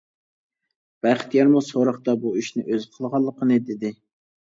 [1.07, 3.97] بەختىيارمۇ سوراقتا بۇ ئىشنى ئۆزى قىلغانلىقىنى دېدى.